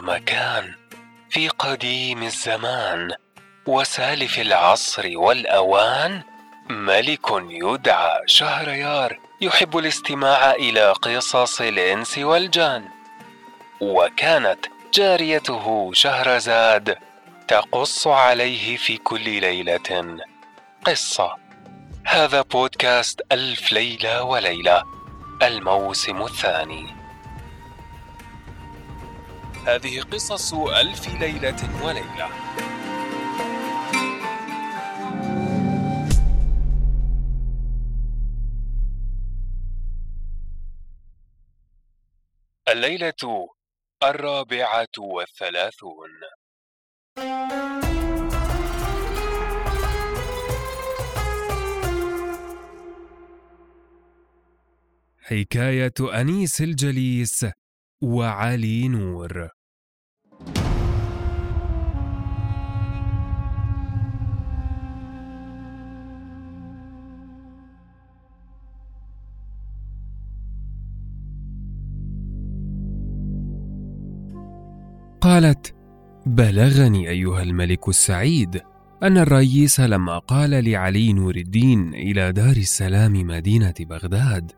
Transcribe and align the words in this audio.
مكان 0.00 0.74
في 1.30 1.48
قديم 1.48 2.22
الزمان 2.22 3.12
وسالف 3.66 4.38
العصر 4.38 5.10
والأوان 5.14 6.22
ملك 6.70 7.26
يدعى 7.48 8.20
شهريار 8.26 9.18
يحب 9.40 9.78
الاستماع 9.78 10.50
إلى 10.50 10.92
قصص 10.92 11.60
الإنس 11.60 12.18
والجان. 12.18 12.88
وكانت 13.80 14.66
جاريته 14.94 15.90
شهرزاد 15.92 16.98
تقص 17.48 18.06
عليه 18.06 18.76
في 18.76 18.96
كل 18.96 19.40
ليلة 19.40 20.18
قصة. 20.84 21.36
هذا 22.06 22.42
بودكاست 22.42 23.20
ألف 23.32 23.72
ليلة 23.72 24.22
وليلة 24.22 24.82
الموسم 25.42 26.22
الثاني. 26.22 27.03
هذه 29.66 30.00
قصص 30.00 30.54
ألف 30.54 31.08
ليلة 31.20 31.84
وليلة. 31.84 32.28
الليلة 42.68 43.48
الرابعة 44.02 44.86
والثلاثون. 44.98 46.10
حكاية 55.18 56.20
أنيس 56.20 56.60
الجليس 56.60 57.46
وعلي 58.02 58.88
نور. 58.88 59.53
قالت 75.24 75.74
بلغني 76.26 77.10
أيها 77.10 77.42
الملك 77.42 77.88
السعيد 77.88 78.60
أن 79.02 79.18
الرئيس 79.18 79.80
لما 79.80 80.18
قال 80.18 80.50
لعلي 80.64 81.12
نور 81.12 81.36
الدين 81.36 81.94
إلى 81.94 82.32
دار 82.32 82.56
السلام 82.56 83.12
مدينة 83.12 83.74
بغداد 83.80 84.52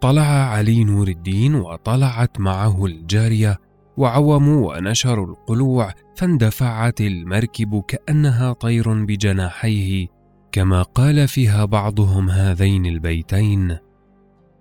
طلع 0.00 0.22
علي 0.22 0.84
نور 0.84 1.08
الدين 1.08 1.54
وطلعت 1.54 2.40
معه 2.40 2.86
الجارية 2.86 3.58
وعوموا 3.96 4.76
ونشروا 4.76 5.26
القلوع 5.26 5.94
فاندفعت 6.16 7.00
المركب 7.00 7.82
كأنها 7.88 8.52
طير 8.52 9.04
بجناحيه 9.04 10.06
كما 10.52 10.82
قال 10.82 11.28
فيها 11.28 11.64
بعضهم 11.64 12.30
هذين 12.30 12.86
البيتين 12.86 13.76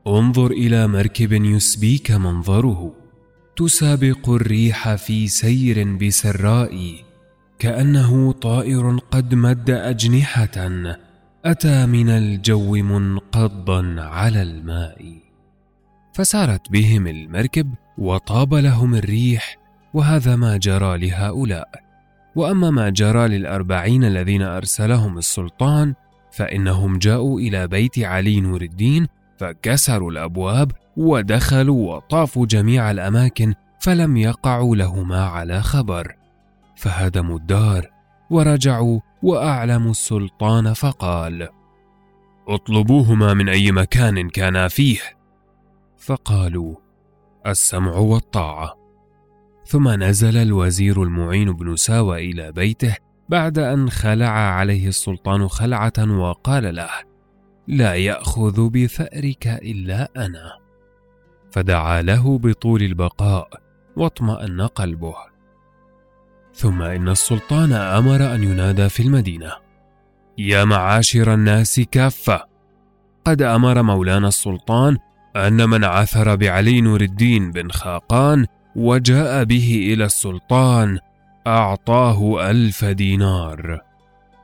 انظر 0.07 0.51
إلى 0.51 0.87
مركب 0.87 1.31
يسبيك 1.31 2.11
منظره 2.11 3.00
تسابق 3.61 4.29
الريح 4.29 4.95
في 4.95 5.27
سير 5.27 5.97
بسراء 5.97 6.95
كأنه 7.59 8.31
طائر 8.31 8.97
قد 8.97 9.35
مد 9.35 9.69
أجنحة 9.69 10.69
أتى 11.45 11.85
من 11.85 12.09
الجو 12.09 12.73
منقضا 12.75 13.95
على 14.01 14.41
الماء. 14.41 15.15
فسارت 16.13 16.71
بهم 16.71 17.07
المركب 17.07 17.73
وطاب 17.97 18.53
لهم 18.53 18.95
الريح 18.95 19.57
وهذا 19.93 20.35
ما 20.35 20.57
جرى 20.57 20.97
لهؤلاء. 20.97 21.69
وأما 22.35 22.69
ما 22.69 22.89
جرى 22.89 23.27
للأربعين 23.27 24.03
الذين 24.03 24.41
أرسلهم 24.41 25.17
السلطان 25.17 25.93
فإنهم 26.31 26.97
جاءوا 26.97 27.39
إلى 27.39 27.67
بيت 27.67 27.99
علي 27.99 28.41
نور 28.41 28.61
الدين 28.61 29.07
فكسروا 29.37 30.11
الأبواب 30.11 30.71
ودخلوا 31.01 31.95
وطافوا 31.95 32.45
جميع 32.45 32.91
الأماكن 32.91 33.53
فلم 33.79 34.17
يقعوا 34.17 34.75
لهما 34.75 35.25
على 35.25 35.61
خبر. 35.61 36.15
فهدموا 36.75 37.37
الدار 37.37 37.89
ورجعوا 38.29 38.99
وأعلموا 39.23 39.91
السلطان 39.91 40.73
فقال 40.73 41.49
اطلبوهما 42.47 43.33
من 43.33 43.49
أي 43.49 43.71
مكان 43.71 44.29
كانا 44.29 44.67
فيه. 44.67 44.99
فقالوا 45.97 46.75
السمع 47.47 47.93
والطاعة. 47.93 48.73
ثم 49.65 49.89
نزل 49.89 50.37
الوزير 50.37 51.03
المعين 51.03 51.51
بن 51.51 51.75
ساوى 51.75 52.31
إلى 52.31 52.51
بيته 52.51 52.95
بعد 53.29 53.59
أن 53.59 53.89
خلع 53.89 54.29
عليه 54.29 54.87
السلطان 54.87 55.47
خلعة 55.47 55.93
وقال 56.19 56.75
له 56.75 56.89
لا 57.67 57.95
يأخذ 57.95 58.69
بثأرك 58.69 59.47
إلا 59.47 60.11
أنا. 60.17 60.60
فدعا 61.51 62.01
له 62.01 62.37
بطول 62.37 62.83
البقاء 62.83 63.49
واطمأن 63.95 64.61
قلبه. 64.61 65.15
ثم 66.53 66.81
إن 66.81 67.09
السلطان 67.09 67.73
أمر 67.73 68.35
أن 68.35 68.43
ينادى 68.43 68.89
في 68.89 69.03
المدينة. 69.03 69.51
يا 70.37 70.65
معاشر 70.65 71.33
الناس 71.33 71.79
كافة. 71.79 72.45
قد 73.25 73.41
أمر 73.41 73.81
مولانا 73.81 74.27
السلطان 74.27 74.97
أن 75.35 75.69
من 75.69 75.83
عثر 75.83 76.35
بعلي 76.35 76.81
نور 76.81 77.01
الدين 77.01 77.51
بن 77.51 77.71
خاقان 77.71 78.45
وجاء 78.75 79.43
به 79.43 79.93
إلى 79.93 80.05
السلطان 80.05 80.99
أعطاه 81.47 82.49
ألف 82.49 82.85
دينار. 82.85 83.81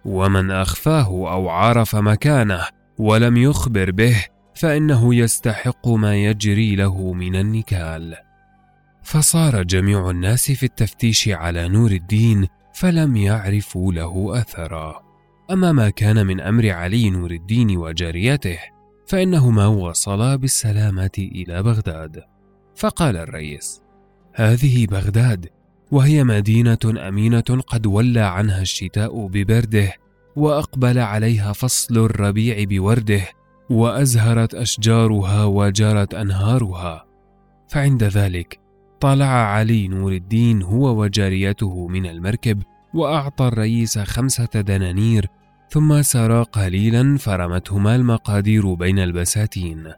ومن 0.06 0.52
أخفاه 0.52 1.08
أو 1.08 1.50
عرف 1.50 1.96
مكانه 1.96 2.62
ولم 2.98 3.38
يخبر 3.38 3.92
به 3.92 4.26
فإنه 4.58 5.16
يستحق 5.16 5.88
ما 5.88 6.16
يجري 6.16 6.76
له 6.76 7.14
من 7.14 7.36
النكال. 7.36 8.16
فصار 9.04 9.64
جميع 9.64 10.10
الناس 10.10 10.52
في 10.52 10.64
التفتيش 10.64 11.30
على 11.30 11.68
نور 11.68 11.92
الدين 11.92 12.48
فلم 12.74 13.18
يعرفوا 13.18 13.94
له 13.94 14.42
أثرا. 14.42 15.04
أما 15.52 15.72
ما 15.72 15.90
كان 15.90 16.28
من 16.28 16.42
أمر 16.42 16.70
علي 16.70 17.10
نور 17.10 17.32
الدين 17.32 17.78
وجاريته 17.78 18.58
فإنهما 19.08 19.68
وصلا 19.68 20.36
بالسلامة 20.36 21.12
إلى 21.18 21.64
بغداد. 21.64 22.24
فقال 22.76 23.18
الرئيس 23.18 23.82
هذه 24.34 24.86
بغداد 24.86 25.50
وهي 25.92 26.24
مدينة 26.24 27.08
أمينة 27.08 27.62
قد 27.68 27.86
ولى 27.86 28.20
عنها 28.20 28.62
الشتاء 28.62 29.28
ببرده 29.28 29.94
وأقبل 30.36 31.00
عليها 31.00 31.54
فصل 31.54 31.98
الربيع 31.98 32.64
بورده 32.64 33.37
وأزهرت 33.70 34.56
أشجارها 34.56 35.46
وجرت 35.46 36.14
أنهارها. 36.14 37.06
فعند 37.68 38.04
ذلك 38.04 38.60
طلع 39.00 39.26
علي 39.26 39.88
نور 39.88 40.12
الدين 40.12 40.62
هو 40.62 41.02
وجاريته 41.02 41.88
من 41.88 42.06
المركب 42.06 42.64
وأعطى 42.94 43.48
الرئيس 43.48 44.00
خمسة 44.00 44.62
دنانير 44.62 45.28
ثم 45.70 46.02
سرى 46.02 46.44
قليلا 46.44 47.18
فرمتهما 47.18 47.96
المقادير 47.96 48.74
بين 48.74 49.00
البساتين. 49.00 49.94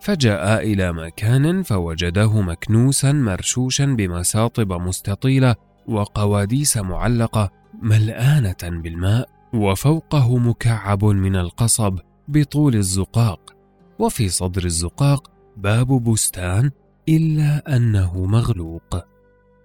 فجاء 0.00 0.62
إلى 0.62 0.92
مكان 0.92 1.62
فوجده 1.62 2.40
مكنوسا 2.40 3.12
مرشوشا 3.12 3.86
بمساطب 3.86 4.72
مستطيلة 4.72 5.54
وقواديس 5.88 6.76
معلقة 6.76 7.50
ملآنة 7.82 8.56
بالماء 8.62 9.28
وفوقه 9.54 10.38
مكعب 10.38 11.04
من 11.04 11.36
القصب 11.36 11.98
بطول 12.28 12.74
الزقاق 12.74 13.54
وفي 13.98 14.28
صدر 14.28 14.64
الزقاق 14.64 15.30
باب 15.56 16.04
بستان 16.04 16.70
إلا 17.08 17.76
أنه 17.76 18.26
مغلوق. 18.26 19.04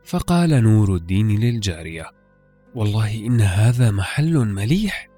فقال 0.04 0.64
نور 0.64 0.96
الدين 0.96 1.40
للجارية 1.40 2.06
والله 2.76 3.26
إن 3.26 3.42
هذا 3.42 3.92
محل 3.92 4.38
مليح. 4.38 5.10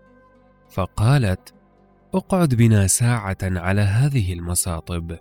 فقالت 0.70 1.54
اقعد 2.14 2.56
بنا 2.56 2.88
ساعة 2.88 3.38
على 3.44 3.82
هذه 3.82 4.34
المصاطب 4.34 5.18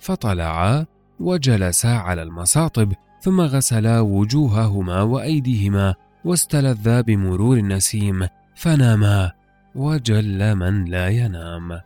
فطلعا 0.00 0.86
وجلسا 1.20 1.88
على 1.88 2.22
المصاطب 2.22 2.92
ثم 3.20 3.40
غسلا 3.40 4.00
وجوههما 4.00 5.02
وأيديهما 5.02 5.94
واستلذا 6.24 7.00
بمرور 7.00 7.56
النسيم 7.56 8.26
فناما 8.54 9.32
وجل 9.74 10.54
من 10.54 10.84
لا 10.84 11.08
ينام. 11.08 11.80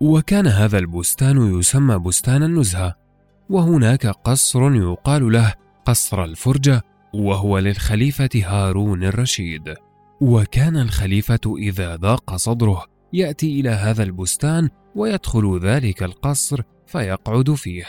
وكان 0.00 0.46
هذا 0.46 0.78
البستان 0.78 1.58
يسمى 1.58 1.98
بستان 1.98 2.42
النزهة 2.42 2.94
وهناك 3.50 4.06
قصر 4.06 4.74
يقال 4.74 5.32
له 5.32 5.54
قصر 5.84 6.24
الفرجة 6.24 6.82
وهو 7.14 7.58
للخليفة 7.58 8.28
هارون 8.34 9.04
الرشيد. 9.04 9.74
وكان 10.20 10.76
الخليفة 10.76 11.56
إذا 11.58 11.96
ضاق 11.96 12.36
صدره 12.36 12.84
يأتي 13.12 13.60
إلى 13.60 13.70
هذا 13.70 14.02
البستان 14.02 14.68
ويدخل 14.94 15.60
ذلك 15.62 16.02
القصر 16.02 16.60
فيقعد 16.86 17.50
فيه. 17.54 17.84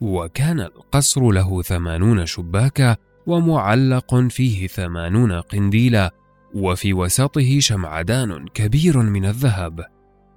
وكان 0.00 0.60
القصر 0.60 1.30
له 1.30 1.62
ثمانون 1.62 2.26
شباكا 2.26 2.96
ومعلق 3.26 4.14
فيه 4.14 4.66
ثمانون 4.66 5.32
قنديلا. 5.32 6.10
وفي 6.54 6.92
وسطه 6.92 7.60
شمعدان 7.60 8.46
كبير 8.54 8.98
من 8.98 9.24
الذهب. 9.24 9.84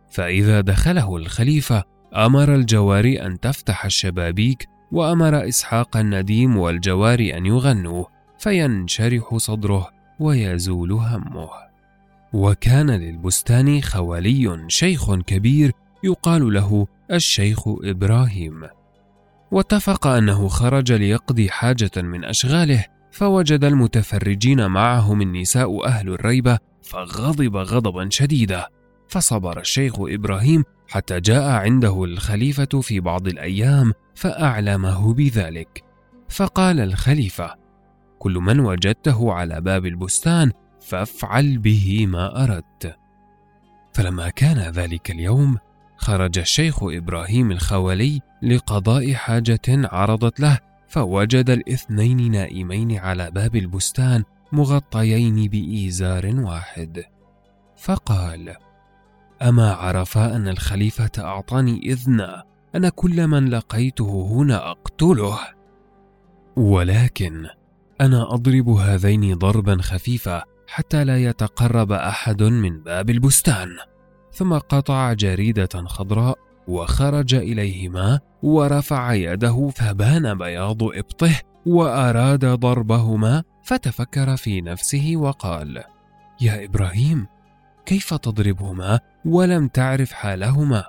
فإذا 0.10 0.62
دخله 0.62 1.16
الخليفة 1.16 1.84
أمر 2.16 2.56
الجواري 2.56 3.26
أن 3.26 3.40
تفتح 3.40 3.86
الشبابيك 3.86 4.68
وأمر 4.92 5.48
إسحاق 5.48 5.98
النديم 5.98 6.58
والجواري 6.58 7.38
أن 7.38 7.46
يغنوا 7.46 8.06
فينشرح 8.40 9.38
صدره 9.38 9.90
ويزول 10.20 10.92
همه. 10.92 11.50
وكان 12.34 12.92
للبستان 12.92 13.82
خوالي 13.82 14.66
شيخ 14.68 15.16
كبير 15.16 15.72
يقال 16.04 16.54
له 16.54 16.88
الشيخ 17.12 17.68
إبراهيم. 17.68 18.64
واتفق 19.52 20.08
أنه 20.08 20.48
خرج 20.48 20.92
ليقضي 20.92 21.50
حاجة 21.50 21.92
من 21.96 22.26
أشغاله 22.26 22.86
فوجد 23.18 23.64
المتفرجين 23.64 24.68
معهم 24.68 25.22
النساء 25.22 25.86
أهل 25.86 26.10
الريبة 26.10 26.60
فغضب 26.84 27.56
غضبا 27.56 28.10
شديدا. 28.10 28.68
فصبر 29.08 29.60
الشيخ 29.60 29.94
إبراهيم 30.00 30.64
حتى 30.88 31.20
جاء 31.20 31.44
عنده 31.44 32.04
الخليفة 32.04 32.82
في 32.82 33.00
بعض 33.00 33.28
الأيام 33.28 33.94
فأعلمه 34.16 35.14
بذلك. 35.14 35.84
فقال 36.30 36.80
الخليفة 36.80 37.56
كل 38.20 38.34
من 38.34 38.60
وجدته 38.60 39.34
على 39.34 39.62
باب 39.62 39.86
البستان 39.86 40.52
فافعل 40.82 41.58
به 41.58 42.08
ما 42.08 42.44
أردت. 42.44 42.96
فلما 43.94 44.30
كان 44.30 44.58
ذلك 44.58 45.12
اليوم 45.12 45.58
خرج 45.98 46.40
الشيخ 46.40 46.84
إبراهيم 46.84 47.52
الخولي 47.52 48.22
لقضاء 48.42 49.14
حاجة 49.14 49.62
عرضت 49.68 50.40
له 50.40 50.60
فوجد 50.88 51.50
الاثنين 51.50 52.32
نائمين 52.32 52.98
على 52.98 53.32
باب 53.32 53.56
البستان 53.56 54.24
مغطيين 54.52 55.50
بإيزار 55.50 56.36
واحد. 56.36 57.04
فقال 57.78 58.56
أما 59.42 59.72
عرفا 59.74 60.36
أن 60.36 60.48
الخليفة 60.48 61.12
أعطاني 61.18 61.80
اذنا 61.92 62.44
أن 62.76 62.90
كل 62.90 63.28
من 63.28 63.50
لقيته 63.50 64.28
هنا 64.32 64.72
أقتله. 64.72 65.40
ولكن 66.56 67.48
أنا 68.02 68.34
أضرب 68.34 68.70
هذين 68.70 69.34
ضربا 69.34 69.82
خفيفا 69.82 70.44
حتى 70.68 71.04
لا 71.04 71.18
يتقرب 71.24 71.92
أحد 71.92 72.44
من 72.44 72.84
باب 72.84 73.10
البستان. 73.10 73.70
ثم 74.32 74.54
قطع 74.54 75.14
جريدة 75.14 75.86
خضراء 75.86 76.47
وخرج 76.68 77.36
إليهما 77.36 78.20
ورفع 78.44 79.14
يده 79.14 79.70
فبان 79.76 80.38
بياض 80.38 80.84
إبطه 80.84 81.36
وأراد 81.66 82.46
ضربهما 82.46 83.44
فتفكر 83.64 84.38
في 84.38 84.62
نفسه 84.62 85.14
وقال 85.16 85.84
يا 86.42 86.66
إبراهيم 86.66 87.28
كيف 87.86 88.14
تضربهما 88.14 89.00
ولم 89.26 89.68
تعرف 89.68 90.12
حالهما؟ 90.12 90.84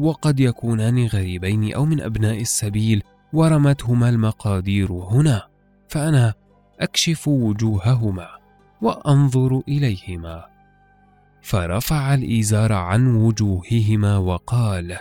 وقد 0.00 0.40
يكونان 0.40 1.06
غريبين 1.06 1.74
أو 1.74 1.84
من 1.84 2.00
أبناء 2.00 2.40
السبيل 2.40 3.02
ورمتهما 3.32 4.08
المقادير 4.08 4.92
هنا 4.92 5.42
فأنا 5.88 6.34
أكشف 6.80 7.28
وجوههما 7.28 8.28
وأنظر 8.82 9.62
إليهما. 9.68 10.55
فرفع 11.46 12.14
الإزار 12.14 12.72
عن 12.72 13.14
وجوههما 13.14 14.18
وقال 14.18 14.98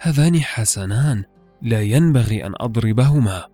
هذان 0.00 0.40
حسنان 0.40 1.24
لا 1.62 1.82
ينبغي 1.82 2.46
أن 2.46 2.52
أضربهما. 2.60 3.44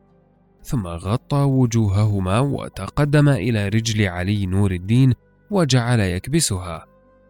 ثم 0.63 0.87
غطى 0.87 1.37
وجوههما 1.37 2.41
وتقدم 2.41 3.29
إلى 3.29 3.69
رجل 3.69 4.07
علي 4.09 4.47
نور 4.47 4.73
الدين 4.73 5.15
وجعل 5.51 6.01
يكبسها. 6.01 6.85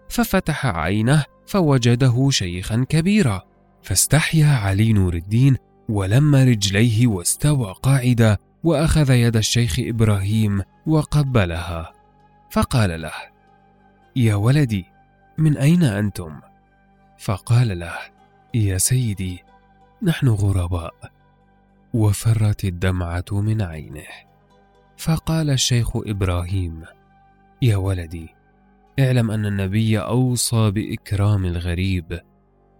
ففتح 0.08 0.66
عينه 0.66 1.24
فوجده 1.46 2.30
شيخا 2.30 2.86
كبيرا 2.88 3.42
فاستحيا 3.82 4.46
علي 4.46 4.92
نور 4.92 5.14
الدين 5.14 5.56
ولم 5.88 6.34
رجليه 6.34 7.06
واستوى 7.06 7.74
قاعدا 7.82 8.36
وأخذ 8.64 9.10
يد 9.10 9.36
الشيخ 9.36 9.76
إبراهيم 9.78 10.62
وقبلها. 10.86 11.92
فقال 12.50 13.02
له 13.02 13.12
يا 14.16 14.34
ولدي 14.34 14.91
من 15.38 15.56
أين 15.56 15.82
أنتم؟ 15.84 16.40
فقال 17.18 17.78
له 17.78 17.94
يا 18.54 18.78
سيدي 18.78 19.44
نحن 20.02 20.28
غرباء. 20.28 20.94
وفرت 21.94 22.64
الدمعة 22.64 23.24
من 23.30 23.62
عينه. 23.62 24.06
فقال 24.96 25.50
الشيخ 25.50 25.96
إبراهيم 25.96 26.82
يا 27.62 27.76
ولدي 27.76 28.28
اعلم 28.98 29.30
أن 29.30 29.46
النبي 29.46 29.98
أوصى 29.98 30.70
بإكرام 30.70 31.44
الغريب. 31.44 32.20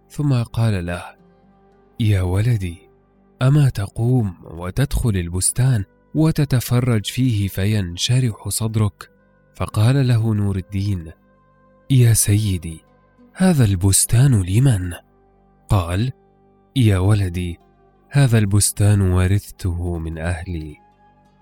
ثم 0.09 0.43
قال 0.43 0.85
له 0.85 1.03
يا 1.99 2.21
ولدي 2.21 2.89
أما 3.41 3.69
تقوم 3.69 4.35
وتدخل 4.43 5.09
البستان 5.09 5.83
وتتفرج 6.15 7.05
فيه 7.05 7.47
فينشرح 7.47 8.49
صدرك؟ 8.49 9.09
فقال 9.55 10.07
له 10.07 10.33
نور 10.33 10.55
الدين 10.57 11.11
يا 11.93 12.13
سيدي 12.13 12.83
هذا 13.33 13.65
البستان 13.65 14.41
لمن؟ 14.41 14.93
قال 15.69 16.11
يا 16.75 16.97
ولدي 16.97 17.59
هذا 18.09 18.37
البستان 18.37 19.01
ورثته 19.01 19.97
من 19.97 20.17
أهلي. 20.17 20.77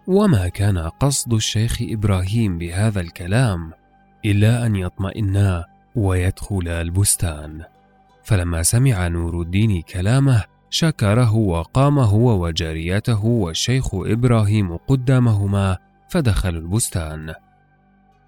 وما 0.07 0.47
كان 0.47 0.77
قصد 0.77 1.33
الشيخ 1.33 1.77
إبراهيم 1.81 2.57
بهذا 2.57 3.01
الكلام 3.01 3.73
إلا 4.25 4.65
أن 4.65 4.75
يطمئنا 4.75 5.65
ويدخلا 5.95 6.81
البستان. 6.81 7.61
فلما 8.23 8.63
سمع 8.63 9.07
نور 9.07 9.41
الدين 9.41 9.81
كلامه 9.81 10.43
شكره 10.69 11.35
وقام 11.35 11.99
هو 11.99 12.45
وجاريته 12.45 13.25
والشيخ 13.25 13.89
إبراهيم 13.93 14.77
قدامهما 14.77 15.77
فدخلوا 16.09 16.61
البستان. 16.61 17.33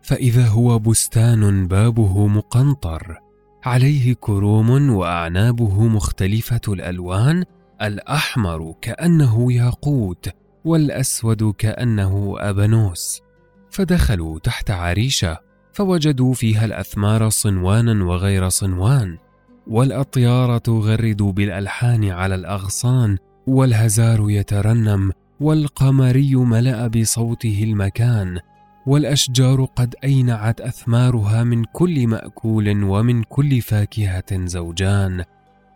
فإذا 0.04 0.48
هو 0.48 0.80
بستان 0.80 1.68
بابه 1.68 2.28
مقنطر 2.28 3.20
عليه 3.64 4.14
كروم 4.14 4.90
وأعنابه 4.90 5.88
مختلفة 5.88 6.62
الألوان 6.68 7.44
الأحمر 7.82 8.76
كأنه 8.82 9.54
ياقوت 9.54 10.30
والأسود 10.66 11.54
كأنه 11.58 12.36
ابنوس 12.38 13.22
فدخلوا 13.70 14.40
تحت 14.40 14.72
عريشة 14.72 15.38
فوجدوا 15.74 16.34
فيها 16.34 16.66
الأثمار 16.66 17.30
صنوانا 17.30 18.06
وغير 18.06 18.50
صنوان 18.50 19.18
والأطيار 19.68 20.58
تغرد 20.58 21.22
بالألحان 21.22 22.10
على 22.10 22.36
الأغصان 22.36 23.18
والهزار 23.48 24.30
يترنم 24.30 25.12
والقمري 25.40 26.36
ملأ 26.36 26.88
بصوته 26.88 27.64
المكان. 27.64 28.40
والأشجار 28.86 29.66
قد 29.66 29.96
أينعت 30.04 30.62
أثمارها 30.62 31.44
من 31.44 31.64
كل 31.64 32.08
مأكول 32.08 32.84
ومن 32.84 33.24
كل 33.24 33.62
فاكهة 33.62 34.46
زوجان. 34.46 35.24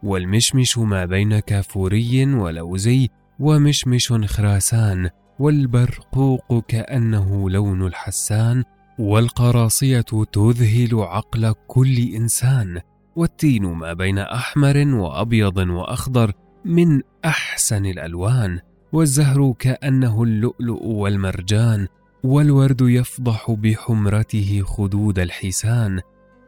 والمشمش 0.03 0.77
ما 0.77 1.05
بين 1.05 1.39
كافوري 1.39 2.25
ولوزي 2.25 3.09
ومشمش 3.39 4.13
خراسان 4.25 5.09
والبرقوق 5.39 6.65
كأنه 6.67 7.49
لون 7.49 7.87
الحسان. 7.87 8.63
والقراصية 8.99 10.01
تذهل 10.33 10.95
عقل 10.95 11.53
كل 11.67 11.97
إنسان. 12.15 12.81
والتين 13.15 13.65
ما 13.65 13.93
بين 13.93 14.19
أحمر 14.19 14.87
وأبيض 14.87 15.57
وأخضر 15.57 16.31
من 16.65 17.01
أحسن 17.25 17.85
الألوان. 17.85 18.59
والزهر 18.93 19.53
كأنه 19.59 20.23
اللؤلؤ 20.23 20.83
والمرجان. 20.83 21.87
والورد 22.23 22.81
يفضح 22.81 23.51
بحمرته 23.51 24.61
خدود 24.65 25.19
الحسان 25.19 25.99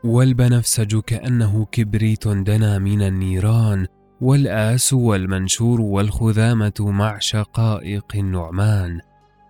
والبنفسج 0.04 1.00
كأنه 1.00 1.66
كبريت 1.72 2.28
دنا 2.28 2.80
من 2.80 3.02
النيران 3.02 3.88
والآس 4.22 4.94
والمنشور 4.94 5.82
والخذامة 5.82 6.74
مع 6.80 7.20
شقائق 7.20 8.06
النعمان. 8.16 9.00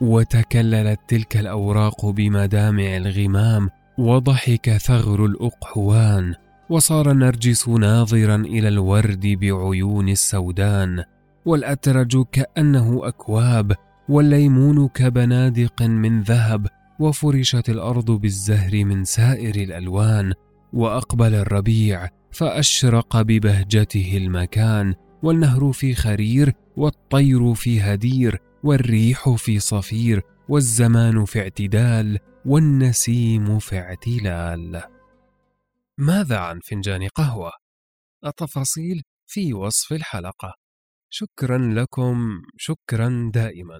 وتكللت 0.01 0.99
تلك 1.07 1.37
الأوراق 1.37 2.05
بمدامع 2.05 2.97
الغمام 2.97 3.69
وضحك 3.97 4.77
ثغر 4.77 5.25
الأقحوان 5.25 6.33
وصار 6.69 7.11
النرجس 7.11 7.69
ناظرا 7.69 8.35
إلى 8.35 8.67
الورد 8.67 9.27
بعيون 9.27 10.09
السودان 10.09 11.03
والأترج 11.45 12.25
كأنه 12.31 12.99
أكواب 13.03 13.75
والليمون 14.09 14.87
كبنادق 14.87 15.81
من 15.81 16.21
ذهب 16.21 16.67
وفرشت 16.99 17.69
الأرض 17.69 18.11
بالزهر 18.11 18.85
من 18.85 19.03
سائر 19.05 19.55
الألوان 19.55 20.33
وأقبل 20.73 21.33
الربيع 21.33 22.09
فأشرق 22.31 23.21
ببهجته 23.21 24.17
المكان 24.17 24.95
والنهر 25.23 25.71
في 25.71 25.95
خرير 25.95 26.53
والطير 26.77 27.53
في 27.53 27.81
هدير 27.81 28.37
والريح 28.63 29.29
في 29.29 29.59
صفير 29.59 30.21
والزمان 30.49 31.25
في 31.25 31.39
اعتدال 31.39 32.19
والنسيم 32.45 33.59
في 33.59 33.79
اعتلال. 33.79 34.83
ماذا 35.97 36.37
عن 36.37 36.59
فنجان 36.59 37.07
قهوة؟ 37.07 37.51
التفاصيل 38.25 39.01
في 39.27 39.53
وصف 39.53 39.93
الحلقة. 39.93 40.53
شكرا 41.09 41.57
لكم 41.57 42.41
شكرا 42.57 43.31
دائما. 43.33 43.79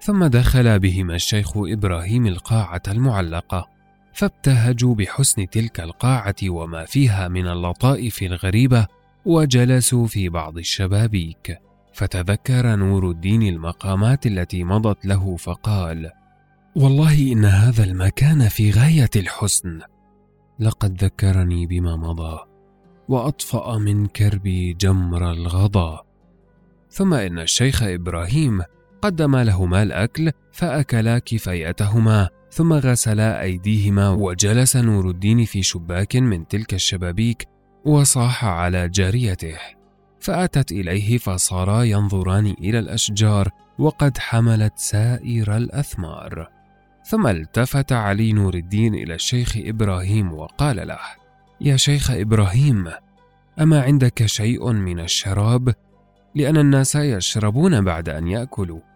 ثم 0.00 0.24
دخل 0.24 0.78
بهما 0.78 1.14
الشيخ 1.14 1.52
إبراهيم 1.56 2.26
القاعة 2.26 2.82
المعلقة 2.88 3.68
فابتهجوا 4.12 4.94
بحسن 4.94 5.50
تلك 5.50 5.80
القاعة 5.80 6.34
وما 6.44 6.84
فيها 6.84 7.28
من 7.28 7.46
اللطائف 7.46 8.22
الغريبة 8.22 8.86
وجلسوا 9.24 10.06
في 10.06 10.28
بعض 10.28 10.58
الشبابيك. 10.58 11.58
فتذكر 11.92 12.76
نور 12.76 13.10
الدين 13.10 13.42
المقامات 13.42 14.26
التي 14.26 14.64
مضت 14.64 15.06
له 15.06 15.36
فقال 15.36 16.10
والله 16.76 17.32
إن 17.32 17.44
هذا 17.44 17.84
المكان 17.84 18.48
في 18.48 18.70
غاية 18.70 19.10
الحسن. 19.16 19.80
لقد 20.58 21.04
ذكرني 21.04 21.66
بما 21.66 21.96
مضى 21.96 22.38
وأطفأ 23.08 23.78
من 23.78 24.06
كربي 24.06 24.72
جمر 24.72 25.30
الغضا. 25.30 26.02
ثم 26.90 27.14
إن 27.14 27.38
الشيخ 27.38 27.82
إبراهيم 27.82 28.62
قدم 29.02 29.36
لهما 29.36 29.82
الأكل 29.82 30.30
فأكلا 30.52 31.18
كفايتهما 31.18 32.28
ثم 32.50 32.72
غسلا 32.72 33.42
أيديهما 33.42 34.10
وجلس 34.10 34.76
نور 34.76 35.10
الدين 35.10 35.44
في 35.44 35.62
شباك 35.62 36.16
من 36.16 36.48
تلك 36.48 36.74
الشبابيك 36.74 37.46
وصاح 37.84 38.44
على 38.44 38.88
جاريته. 38.88 39.56
فأتت 40.20 40.72
إليه 40.72 41.18
فصارا 41.18 41.82
ينظران 41.82 42.46
إلى 42.46 42.78
الأشجار 42.78 43.48
وقد 43.78 44.18
حملت 44.18 44.72
سائر 44.76 45.56
الأثمار. 45.56 46.48
ثم 47.04 47.26
التفت 47.26 47.92
علي 47.92 48.32
نور 48.32 48.54
الدين 48.54 48.94
إلى 48.94 49.14
الشيخ 49.14 49.56
إبراهيم 49.56 50.32
وقال 50.32 50.88
له 50.88 50.98
يا 51.60 51.76
شيخ 51.76 52.10
إبراهيم 52.10 52.90
أما 53.60 53.82
عندك 53.82 54.26
شيء 54.26 54.72
من 54.72 55.00
الشراب؟ 55.00 55.74
لأن 56.34 56.56
الناس 56.56 56.94
يشربون 56.94 57.84
بعد 57.84 58.08
أن 58.08 58.28
يأكلوا. 58.28 58.89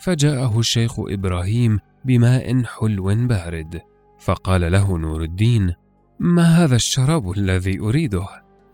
فجاءه 0.00 0.58
الشيخ 0.58 0.94
إبراهيم 0.98 1.78
بماء 2.04 2.62
حلو 2.64 3.26
بارد 3.26 3.80
فقال 4.18 4.72
له 4.72 4.98
نور 4.98 5.22
الدين 5.22 5.74
ما 6.18 6.42
هذا 6.42 6.76
الشراب 6.76 7.30
الذي 7.30 7.80
أريده؟ 7.80 8.26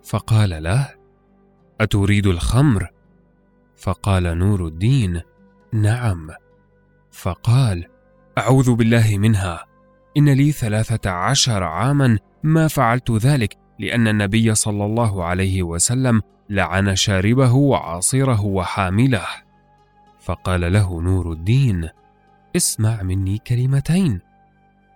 فقال 0.04 0.62
له 0.62 0.88
أتريد 1.80 2.26
الخمر؟ 2.26 2.90
فقال 3.76 4.38
نور 4.38 4.66
الدين 4.66 5.20
نعم 5.72 6.30
فقال 7.10 7.86
أعوذ 8.38 8.74
بالله 8.74 9.18
منها 9.18 9.66
إن 10.16 10.28
لي 10.28 10.52
ثلاثة 10.52 11.10
عشر 11.10 11.62
عاما 11.62 12.18
ما 12.42 12.68
فعلت 12.68 13.10
ذلك 13.10 13.56
لأن 13.78 14.08
النبي 14.08 14.54
صلى 14.54 14.84
الله 14.84 15.24
عليه 15.24 15.62
وسلم 15.62 16.22
لعن 16.50 16.96
شاربه 16.96 17.52
وعاصره 17.52 18.44
وحامله 18.44 19.45
فقال 20.26 20.72
له 20.72 21.02
نور 21.02 21.32
الدين 21.32 21.88
اسمع 22.56 23.02
مني 23.02 23.38
كلمتين. 23.38 24.20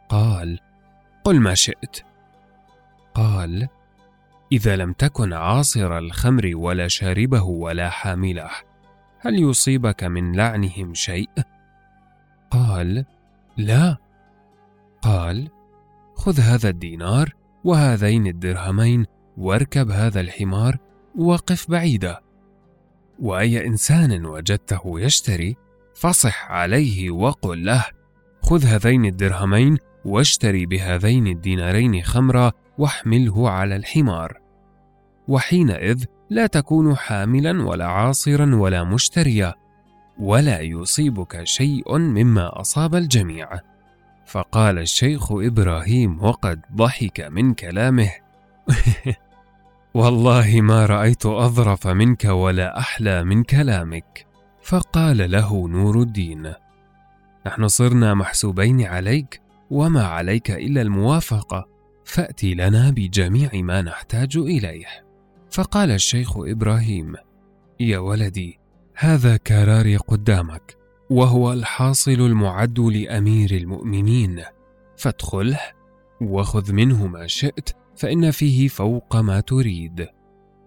قال 0.09 0.59
قل 1.25 1.41
ما 1.41 1.55
شئت. 1.55 2.01
قال 3.15 3.69
إذا 4.53 4.77
لم 4.77 4.93
تكن 4.93 5.33
عاصر 5.33 5.99
الخمر 5.99 6.51
ولا 6.55 6.89
شاربه 6.89 7.43
ولا 7.43 7.91
حامله 7.91 8.51
هل 9.21 9.39
يصيبك 9.39 10.05
من 10.05 10.37
لعنهم 10.37 10.95
شيء؟ 10.95 11.31
قال 12.51 13.05
لا. 13.57 13.97
قال 15.03 15.51
خذ 16.17 16.41
هذا 16.41 16.69
الدينار 16.69 17.35
وهذين 17.65 18.27
الدرهمين 18.27 19.07
واركب 19.37 19.91
هذا 19.91 20.21
الحمار 20.21 20.79
وقف 21.19 21.71
بعيدا. 21.71 22.21
وأي 23.21 23.67
إنسان 23.67 24.27
وجدته 24.27 24.83
يشتري 25.01 25.57
فصح 25.95 26.51
عليه 26.51 27.11
وقل 27.11 27.65
له 27.65 27.85
خذ 28.43 28.65
هذين 28.65 29.05
الدرهمين 29.05 29.77
واشتري 30.05 30.67
بهذين 30.67 31.27
الدينارين 31.27 32.03
خمرا 32.03 32.53
واحمله 32.79 33.51
على 33.51 33.77
الحمار. 33.77 34.41
وحينئذ 35.29 36.05
لا 36.31 36.47
تكون 36.47 36.97
حاملا 36.97 37.63
ولا 37.63 37.87
عاصرا 37.87 38.55
ولا 38.55 38.85
مشتريا 38.85 39.55
ولا 40.19 40.61
يصيبك 40.61 41.45
شيء 41.45 41.99
مما 41.99 42.61
أصاب 42.61 42.95
الجميع. 42.95 43.49
فقال 44.27 44.79
الشيخ 44.79 45.33
إبراهيم 45.33 46.25
وقد 46.25 46.61
ضحك 46.75 47.21
من 47.21 47.55
كلامه. 47.55 48.11
والله 49.95 50.61
ما 50.61 50.87
رأيت 50.87 51.27
أظرف 51.27 51.87
منك 51.87 52.25
ولا 52.25 52.79
أحلى 52.79 53.25
من 53.25 53.43
كلامك. 53.43 54.27
فقال 54.63 55.31
له 55.31 55.69
نور 55.69 56.01
الدين 56.01 56.53
نحن 57.47 57.69
صرنا 57.69 58.15
محسوبين 58.15 58.83
عليك 58.83 59.41
وما 59.71 60.05
عليك 60.05 60.51
إلا 60.51 60.83
الموافقة 60.83 61.69
فأتي 62.05 62.55
لنا 62.55 62.91
بجميع 62.91 63.51
ما 63.55 63.83
نحتاج 63.83 64.37
إليه. 64.37 64.87
فقال 65.51 65.91
الشيخ 65.91 66.37
إبراهيم 66.37 67.15
يا 67.81 67.99
ولدي 67.99 68.61
هذا 68.95 69.37
كراري 69.37 69.97
قدامك 69.97 70.77
وهو 71.11 71.53
الحاصل 71.53 72.11
المعد 72.11 72.81
لأمير 72.81 73.51
المؤمنين 73.51 74.43
فادخله 74.97 75.61
وخذ 76.21 76.73
منه 76.73 77.07
ما 77.07 77.27
شئت 77.27 77.71
فإن 78.01 78.31
فيه 78.31 78.69
فوق 78.69 79.17
ما 79.17 79.41
تريد. 79.41 80.09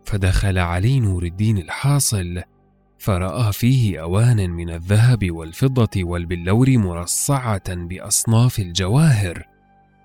فدخل 0.05 0.57
علي 0.57 0.99
نور 0.99 1.23
الدين 1.23 1.57
الحاصل 1.57 2.41
فرأى 2.97 3.53
فيه 3.53 4.01
أوان 4.01 4.49
من 4.49 4.69
الذهب 4.69 5.31
والفضة 5.31 6.03
والبلور 6.03 6.77
مرصعة 6.77 7.75
بأصناف 7.75 8.59
الجواهر 8.59 9.47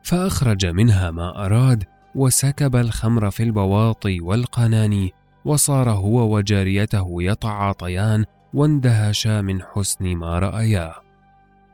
فأخرج 0.03 0.67
منها 0.67 1.11
ما 1.11 1.47
أراد 1.47 1.85
وسكب 2.15 2.77
الخمر 2.77 3.31
في 3.31 3.43
البواطي 3.43 4.21
والقناني 4.21 5.13
وصار 5.45 5.91
هو 5.91 6.37
وجاريته 6.37 7.23
يتعاطيان 7.23 8.25
واندهشا 8.55 9.41
من 9.41 9.63
حسن 9.63 10.17
ما 10.17 10.39
رأيا. 10.39 10.95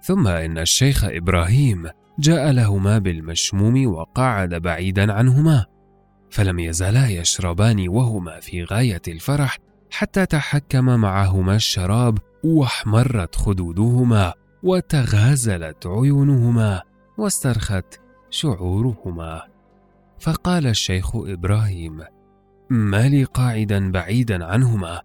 ثم 0.02 0.26
إن 0.28 0.58
الشيخ 0.58 1.04
إبراهيم 1.04 1.88
جاء 2.18 2.50
لهما 2.50 2.98
بالمشموم 2.98 3.86
وقعد 3.86 4.54
بعيدا 4.54 5.12
عنهما 5.12 5.66
فلم 6.30 6.58
يزالا 6.58 7.08
يشربان 7.08 7.88
وهما 7.88 8.40
في 8.40 8.64
غاية 8.64 9.02
الفرح 9.08 9.58
حتى 9.90 10.26
تحكم 10.26 10.84
معهما 10.84 11.56
الشراب 11.56 12.18
واحمرت 12.44 13.36
خدودهما 13.36 14.32
وتغازلت 14.62 15.86
عيونهما 15.86 16.82
واسترخت 17.18 18.00
شعورهما. 18.30 19.42
فقال 20.20 20.66
الشيخ 20.66 21.16
إبراهيم 21.16 22.00
ما 22.70 23.08
لي 23.08 23.24
قاعدا 23.24 23.90
بعيدا 23.90 24.44
عنهما 24.44 25.02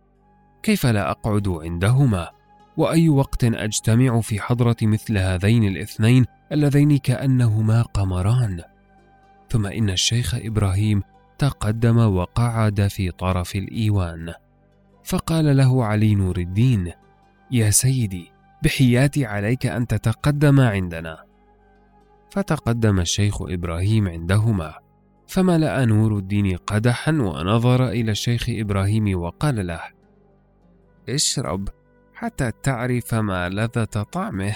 كيف 0.63 0.85
لا 0.85 1.11
أقعد 1.11 1.47
عندهما؟ 1.47 2.29
وأي 2.77 3.09
وقت 3.09 3.43
أجتمع 3.43 4.21
في 4.21 4.41
حضرة 4.41 4.77
مثل 4.81 5.17
هذين 5.17 5.63
الاثنين 5.63 6.25
اللذين 6.51 6.97
كأنهما 6.97 7.81
قمران. 7.81 8.61
ثم 9.49 9.65
إن 9.65 9.89
الشيخ 9.89 10.35
إبراهيم 10.35 11.03
تقدم 11.37 11.97
وقعد 11.97 12.87
في 12.87 13.11
طرف 13.11 13.55
الإيوان. 13.55 14.33
فقال 15.03 15.57
له 15.57 15.85
علي 15.85 16.15
نور 16.15 16.37
الدين 16.37 16.91
يا 17.51 17.69
سيدي 17.69 18.31
بحياتي 18.63 19.25
عليك 19.25 19.65
أن 19.65 19.87
تتقدم 19.87 20.59
عندنا. 20.59 21.29
فتقدم 22.31 22.99
الشيخ 22.99 23.41
إبراهيم 23.41 24.07
عندهما 24.07 24.73
فملأ 25.27 25.85
نور 25.85 26.17
الدين 26.17 26.57
قدحا 26.57 27.11
ونظر 27.11 27.89
إلى 27.89 28.11
الشيخ 28.11 28.45
إبراهيم 28.49 29.19
وقال 29.21 29.67
له 29.67 29.81
اشرب 31.09 31.69
حتى 32.13 32.51
تعرف 32.63 33.13
ما 33.13 33.49
لذة 33.49 34.03
طعمه. 34.11 34.55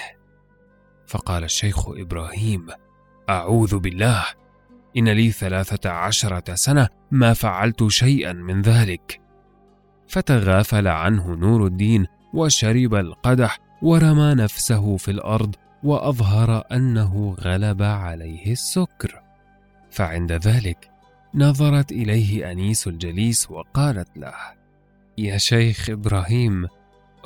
فقال 1.06 1.44
الشيخ 1.44 1.88
إبراهيم 1.88 2.66
أعوذ 3.28 3.78
بالله 3.78 4.24
إن 4.96 5.08
لي 5.08 5.30
ثلاثة 5.30 5.90
عشرة 5.90 6.54
سنة 6.54 6.88
ما 7.10 7.32
فعلت 7.32 7.86
شيئا 7.86 8.32
من 8.32 8.62
ذلك. 8.62 9.20
فتغافل 10.08 10.88
عنه 10.88 11.34
نور 11.34 11.66
الدين 11.66 12.06
وشرب 12.34 12.94
القدح 12.94 13.58
ورمى 13.82 14.34
نفسه 14.34 14.96
في 14.96 15.10
الأرض 15.10 15.54
وأظهر 15.82 16.64
أنه 16.72 17.36
غلب 17.40 17.82
عليه 17.82 18.52
السكر. 18.52 19.22
فعند 19.90 20.32
ذلك 20.32 20.90
نظرت 21.34 21.92
إليه 21.92 22.50
أنيس 22.50 22.86
الجليس 22.86 23.50
وقالت 23.50 24.08
له 24.16 24.34
يا 25.18 25.38
شيخ 25.38 25.90
إبراهيم 25.90 26.66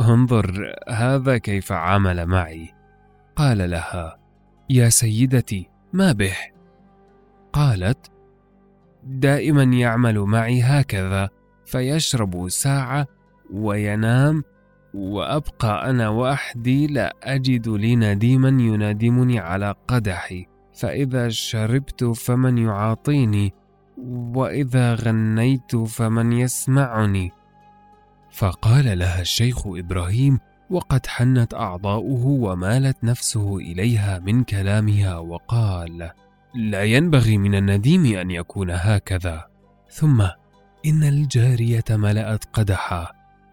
انظر 0.01 0.75
هذا 0.89 1.39
كيف 1.39 1.73
عمل 1.73 2.27
معي؟ 2.27 2.78
قال 3.39 3.71
لها 3.71 4.19
يا 4.71 4.89
سيدتي 4.89 5.69
ما 5.93 6.13
به؟ 6.13 6.37
قالت 7.53 8.11
دائما 9.05 9.63
يعمل 9.63 10.19
معي 10.19 10.63
هكذا 10.63 11.29
فيشرب 11.67 12.49
ساعة 12.49 13.07
وينام 13.53 14.45
وأبقى 14.95 15.91
أنا 15.91 16.09
وحدي 16.09 16.87
لا 16.87 17.15
أجد 17.23 17.69
لي 17.69 17.97
نديما 17.97 18.49
ينادمني 18.49 19.39
على 19.39 19.75
قدحي 19.89 20.47
فإذا 20.75 21.29
شربت 21.29 22.05
فمن 22.05 22.59
يعاطيني 22.59 23.55
وإذا 24.35 24.95
غنيت 24.95 25.77
فمن 25.77 26.33
يسمعني. 26.33 27.33
فقال 28.31 28.99
لها 28.99 29.21
الشيخ 29.21 29.67
إبراهيم 29.67 30.39
وقد 30.71 31.07
حنت 31.07 31.55
أعضاؤه 31.55 32.27
ومالت 32.27 33.05
نفسه 33.05 33.57
إليها 33.57 34.19
من 34.19 34.45
كلامها 34.45 35.19
وقال 35.19 36.11
لا 36.55 36.85
ينبغي 36.85 37.39
من 37.39 37.55
النديم 37.55 38.19
أن 38.19 38.31
يكون 38.31 38.71
هكذا. 38.71 39.47
ثم 39.91 40.21
إن 40.87 41.03
الجارية 41.03 41.85
ملأت 41.91 42.45
قدحا 42.45 43.07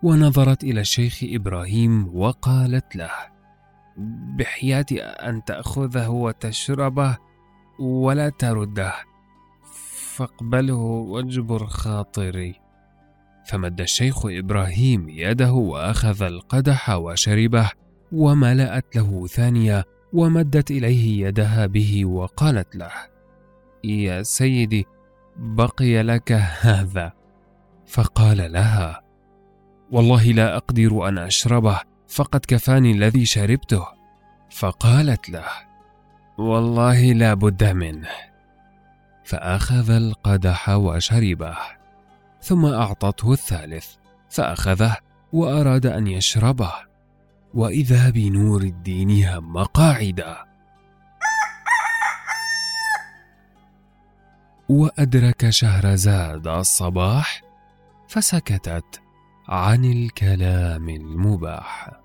ونظرت 0.04 0.64
إلى 0.64 0.82
الشيخ 0.82 1.20
إبراهيم 1.24 2.16
وقالت 2.18 2.96
له 2.96 3.12
بحياتي 4.38 5.02
أن 5.02 5.44
تأخذه 5.44 6.10
وتشربه 6.10 7.18
ولا 7.80 8.30
ترده 8.30 8.94
فاقبله 10.16 10.76
واجبر 10.76 11.66
خاطري. 11.66 12.65
فمد 13.46 13.82
الشيخ 13.82 14.26
إبراهيم 14.26 15.10
يده 15.10 15.52
وأخذ 15.52 16.24
القدح 16.24 16.90
وشربه 16.90 17.72
وملأت 18.12 18.96
له 18.96 19.28
ثانية 19.28 19.86
ومدت 20.14 20.72
إليه 20.72 21.28
يدها 21.28 21.66
به 21.66 22.06
وقالت 22.06 22.76
له 22.76 22.92
يا 23.84 24.24
سيدي 24.24 24.86
بقي 25.38 26.04
لك 26.04 26.32
هذا. 26.60 27.14
فقال 27.88 28.52
لها 28.52 29.02
والله 29.92 30.24
لا 30.24 30.58
أقدر 30.58 31.08
أن 31.08 31.18
أشربه 31.18 31.80
فقد 32.08 32.40
كفاني 32.48 32.92
الذي 32.92 33.26
شربته. 33.26 33.86
فقالت 34.52 35.30
له 35.30 35.46
والله 36.38 37.14
لا 37.14 37.34
بد 37.34 37.64
منه. 37.64 38.10
فأخذ 39.24 39.92
القدح 39.92 40.70
وشربه. 40.70 41.58
ثم 42.46 42.66
أعطته 42.66 43.34
الثالث 43.34 43.88
فأخذه 44.30 44.98
وأراد 45.34 45.86
أن 45.86 46.08
يشربه. 46.08 46.74
وإذا 47.54 48.10
بنور 48.10 48.62
الدين 48.62 49.26
هم 49.28 49.64
قاعدا. 49.64 50.38
وأدرك 54.70 55.50
شهرزاد 55.50 56.48
الصباح 56.48 57.42
فسكتت 58.08 59.02
عن 59.48 59.86
الكلام 59.86 60.90
المباح. 60.90 62.05